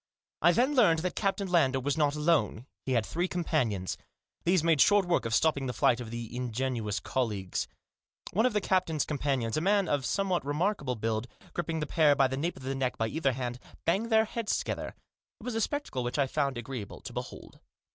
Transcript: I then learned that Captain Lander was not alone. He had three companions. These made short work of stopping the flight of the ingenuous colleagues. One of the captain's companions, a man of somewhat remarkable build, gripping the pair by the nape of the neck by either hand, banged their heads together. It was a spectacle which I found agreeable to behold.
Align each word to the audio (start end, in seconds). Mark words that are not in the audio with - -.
I 0.41 0.51
then 0.51 0.73
learned 0.73 1.03
that 1.03 1.15
Captain 1.15 1.47
Lander 1.47 1.79
was 1.79 1.95
not 1.95 2.15
alone. 2.15 2.65
He 2.87 2.93
had 2.93 3.05
three 3.05 3.27
companions. 3.27 3.99
These 4.45 4.63
made 4.63 4.81
short 4.81 5.05
work 5.05 5.25
of 5.25 5.35
stopping 5.35 5.67
the 5.67 5.73
flight 5.73 5.99
of 5.99 6.09
the 6.09 6.35
ingenuous 6.35 6.99
colleagues. 6.99 7.67
One 8.33 8.47
of 8.47 8.53
the 8.53 8.61
captain's 8.61 9.05
companions, 9.05 9.57
a 9.57 9.61
man 9.61 9.87
of 9.87 10.03
somewhat 10.07 10.43
remarkable 10.43 10.95
build, 10.95 11.27
gripping 11.53 11.81
the 11.81 11.85
pair 11.85 12.15
by 12.15 12.25
the 12.27 12.35
nape 12.35 12.57
of 12.57 12.63
the 12.63 12.73
neck 12.73 12.97
by 12.97 13.09
either 13.09 13.33
hand, 13.33 13.59
banged 13.85 14.09
their 14.09 14.25
heads 14.25 14.57
together. 14.57 14.95
It 15.39 15.43
was 15.43 15.53
a 15.53 15.61
spectacle 15.61 16.03
which 16.03 16.17
I 16.17 16.25
found 16.25 16.57
agreeable 16.57 17.01
to 17.01 17.13
behold. 17.13 17.59